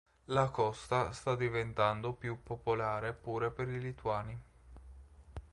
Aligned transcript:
La 0.33 0.49
costa 0.49 1.11
sta 1.11 1.35
diventando 1.35 2.13
più 2.13 2.41
popolare 2.41 3.13
pure 3.13 3.51
per 3.51 3.69
i 3.69 3.79
lituani. 3.79 4.41